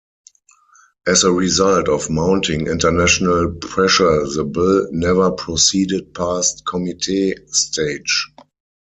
[1.05, 8.33] As a result of mounting international pressure the bill never proceeded past committee stage.